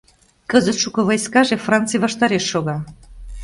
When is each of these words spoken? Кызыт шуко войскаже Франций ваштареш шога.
Кызыт 0.51 0.77
шуко 0.83 1.01
войскаже 1.07 1.55
Франций 1.65 2.01
ваштареш 2.01 2.43
шога. 2.51 2.75